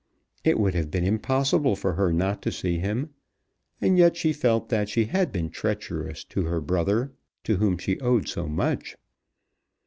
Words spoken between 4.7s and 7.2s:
she had been treacherous to her brother,